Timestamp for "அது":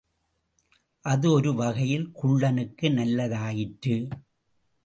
1.05-1.31